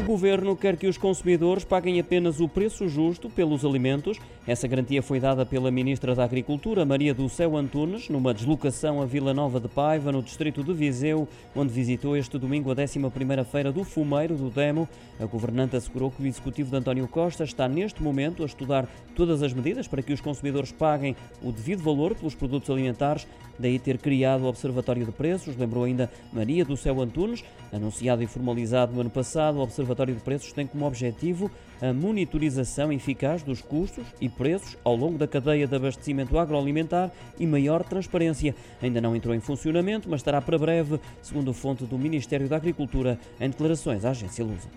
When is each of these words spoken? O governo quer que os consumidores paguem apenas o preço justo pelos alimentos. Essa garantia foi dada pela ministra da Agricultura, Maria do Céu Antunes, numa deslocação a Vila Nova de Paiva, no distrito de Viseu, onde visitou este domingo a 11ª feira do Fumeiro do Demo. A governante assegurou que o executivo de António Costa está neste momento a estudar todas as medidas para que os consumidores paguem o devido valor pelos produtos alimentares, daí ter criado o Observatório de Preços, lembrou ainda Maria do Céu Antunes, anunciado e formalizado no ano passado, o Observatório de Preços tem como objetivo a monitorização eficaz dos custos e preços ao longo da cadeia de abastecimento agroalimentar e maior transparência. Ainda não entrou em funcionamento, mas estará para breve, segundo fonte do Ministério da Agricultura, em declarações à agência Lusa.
O 0.00 0.02
governo 0.02 0.56
quer 0.56 0.78
que 0.78 0.86
os 0.86 0.96
consumidores 0.96 1.62
paguem 1.62 2.00
apenas 2.00 2.40
o 2.40 2.48
preço 2.48 2.88
justo 2.88 3.28
pelos 3.28 3.66
alimentos. 3.66 4.18
Essa 4.46 4.66
garantia 4.66 5.02
foi 5.02 5.20
dada 5.20 5.44
pela 5.44 5.70
ministra 5.70 6.14
da 6.14 6.24
Agricultura, 6.24 6.86
Maria 6.86 7.12
do 7.12 7.28
Céu 7.28 7.54
Antunes, 7.54 8.08
numa 8.08 8.32
deslocação 8.32 9.02
a 9.02 9.04
Vila 9.04 9.34
Nova 9.34 9.60
de 9.60 9.68
Paiva, 9.68 10.10
no 10.10 10.22
distrito 10.22 10.64
de 10.64 10.72
Viseu, 10.72 11.28
onde 11.54 11.70
visitou 11.70 12.16
este 12.16 12.38
domingo 12.38 12.72
a 12.72 12.74
11ª 12.74 13.44
feira 13.44 13.70
do 13.70 13.84
Fumeiro 13.84 14.36
do 14.36 14.48
Demo. 14.48 14.88
A 15.20 15.26
governante 15.26 15.76
assegurou 15.76 16.10
que 16.10 16.22
o 16.22 16.26
executivo 16.26 16.70
de 16.70 16.76
António 16.78 17.06
Costa 17.06 17.44
está 17.44 17.68
neste 17.68 18.02
momento 18.02 18.42
a 18.42 18.46
estudar 18.46 18.88
todas 19.14 19.42
as 19.42 19.52
medidas 19.52 19.86
para 19.86 20.02
que 20.02 20.14
os 20.14 20.20
consumidores 20.20 20.72
paguem 20.72 21.14
o 21.42 21.52
devido 21.52 21.82
valor 21.82 22.14
pelos 22.14 22.34
produtos 22.34 22.70
alimentares, 22.70 23.26
daí 23.58 23.78
ter 23.78 23.98
criado 23.98 24.44
o 24.44 24.48
Observatório 24.48 25.04
de 25.04 25.12
Preços, 25.12 25.56
lembrou 25.58 25.84
ainda 25.84 26.10
Maria 26.32 26.64
do 26.64 26.76
Céu 26.76 27.02
Antunes, 27.02 27.44
anunciado 27.70 28.22
e 28.22 28.26
formalizado 28.26 28.94
no 28.94 29.02
ano 29.02 29.10
passado, 29.10 29.58
o 29.58 29.62
Observatório 29.62 29.90
de 30.06 30.20
Preços 30.20 30.52
tem 30.52 30.66
como 30.66 30.86
objetivo 30.86 31.50
a 31.80 31.92
monitorização 31.92 32.92
eficaz 32.92 33.42
dos 33.42 33.60
custos 33.62 34.04
e 34.20 34.28
preços 34.28 34.76
ao 34.84 34.94
longo 34.94 35.18
da 35.18 35.26
cadeia 35.26 35.66
de 35.66 35.74
abastecimento 35.74 36.38
agroalimentar 36.38 37.10
e 37.38 37.46
maior 37.46 37.82
transparência. 37.82 38.54
Ainda 38.82 39.00
não 39.00 39.16
entrou 39.16 39.34
em 39.34 39.40
funcionamento, 39.40 40.08
mas 40.08 40.20
estará 40.20 40.40
para 40.40 40.58
breve, 40.58 41.00
segundo 41.22 41.52
fonte 41.52 41.84
do 41.84 41.98
Ministério 41.98 42.48
da 42.48 42.56
Agricultura, 42.56 43.18
em 43.40 43.48
declarações 43.48 44.04
à 44.04 44.10
agência 44.10 44.44
Lusa. 44.44 44.68